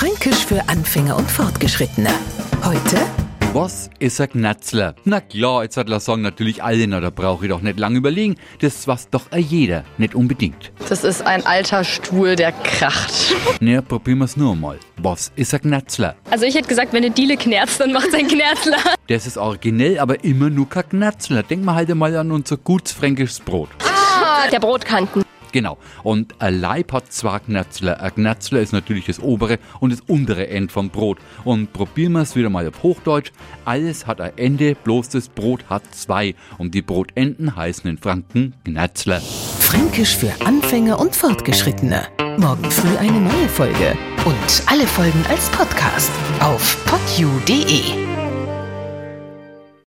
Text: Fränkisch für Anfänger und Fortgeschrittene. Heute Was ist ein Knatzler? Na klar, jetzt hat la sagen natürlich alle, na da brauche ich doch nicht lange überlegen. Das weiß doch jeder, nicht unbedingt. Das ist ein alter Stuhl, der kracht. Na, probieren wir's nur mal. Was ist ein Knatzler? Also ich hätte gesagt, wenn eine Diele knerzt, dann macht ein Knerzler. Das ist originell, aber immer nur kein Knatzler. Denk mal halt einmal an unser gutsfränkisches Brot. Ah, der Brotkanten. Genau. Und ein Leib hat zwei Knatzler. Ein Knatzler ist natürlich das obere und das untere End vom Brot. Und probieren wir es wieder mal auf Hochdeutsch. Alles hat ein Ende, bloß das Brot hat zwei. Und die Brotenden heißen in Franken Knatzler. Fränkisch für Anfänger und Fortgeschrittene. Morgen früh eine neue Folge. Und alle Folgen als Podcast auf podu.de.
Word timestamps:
Fränkisch 0.00 0.46
für 0.46 0.66
Anfänger 0.66 1.14
und 1.14 1.30
Fortgeschrittene. 1.30 2.08
Heute 2.64 2.96
Was 3.52 3.90
ist 3.98 4.18
ein 4.18 4.30
Knatzler? 4.30 4.94
Na 5.04 5.20
klar, 5.20 5.64
jetzt 5.64 5.76
hat 5.76 5.90
la 5.90 6.00
sagen 6.00 6.22
natürlich 6.22 6.62
alle, 6.62 6.86
na 6.86 7.00
da 7.00 7.10
brauche 7.10 7.44
ich 7.44 7.50
doch 7.50 7.60
nicht 7.60 7.78
lange 7.78 7.98
überlegen. 7.98 8.36
Das 8.62 8.88
weiß 8.88 9.10
doch 9.10 9.30
jeder, 9.36 9.84
nicht 9.98 10.14
unbedingt. 10.14 10.72
Das 10.88 11.04
ist 11.04 11.20
ein 11.20 11.44
alter 11.44 11.84
Stuhl, 11.84 12.34
der 12.34 12.52
kracht. 12.52 13.12
Na, 13.60 13.82
probieren 13.82 14.20
wir's 14.20 14.38
nur 14.38 14.56
mal. 14.56 14.78
Was 14.96 15.32
ist 15.36 15.52
ein 15.52 15.60
Knatzler? 15.60 16.16
Also 16.30 16.46
ich 16.46 16.54
hätte 16.54 16.68
gesagt, 16.68 16.94
wenn 16.94 17.04
eine 17.04 17.12
Diele 17.12 17.36
knerzt, 17.36 17.78
dann 17.78 17.92
macht 17.92 18.14
ein 18.14 18.26
Knerzler. 18.26 18.78
Das 19.08 19.26
ist 19.26 19.36
originell, 19.36 19.98
aber 19.98 20.24
immer 20.24 20.48
nur 20.48 20.66
kein 20.66 20.88
Knatzler. 20.88 21.42
Denk 21.42 21.62
mal 21.62 21.74
halt 21.74 21.90
einmal 21.90 22.16
an 22.16 22.32
unser 22.32 22.56
gutsfränkisches 22.56 23.40
Brot. 23.40 23.68
Ah, 23.82 24.48
der 24.48 24.60
Brotkanten. 24.60 25.24
Genau. 25.52 25.78
Und 26.02 26.34
ein 26.40 26.60
Leib 26.60 26.92
hat 26.92 27.12
zwei 27.12 27.38
Knatzler. 27.38 28.00
Ein 28.00 28.14
Knatzler 28.14 28.60
ist 28.60 28.72
natürlich 28.72 29.06
das 29.06 29.20
obere 29.20 29.58
und 29.80 29.92
das 29.92 30.00
untere 30.06 30.48
End 30.48 30.72
vom 30.72 30.90
Brot. 30.90 31.18
Und 31.44 31.72
probieren 31.72 32.12
wir 32.12 32.22
es 32.22 32.36
wieder 32.36 32.50
mal 32.50 32.66
auf 32.68 32.82
Hochdeutsch. 32.82 33.32
Alles 33.64 34.06
hat 34.06 34.20
ein 34.20 34.32
Ende, 34.36 34.74
bloß 34.74 35.08
das 35.10 35.28
Brot 35.28 35.64
hat 35.68 35.82
zwei. 35.94 36.34
Und 36.58 36.74
die 36.74 36.82
Brotenden 36.82 37.56
heißen 37.56 37.88
in 37.88 37.98
Franken 37.98 38.54
Knatzler. 38.64 39.20
Fränkisch 39.20 40.16
für 40.16 40.32
Anfänger 40.44 40.98
und 40.98 41.14
Fortgeschrittene. 41.14 42.06
Morgen 42.36 42.70
früh 42.70 42.96
eine 42.96 43.20
neue 43.20 43.48
Folge. 43.48 43.96
Und 44.24 44.62
alle 44.66 44.86
Folgen 44.86 45.24
als 45.28 45.48
Podcast 45.50 46.10
auf 46.40 46.84
podu.de. 46.86 48.09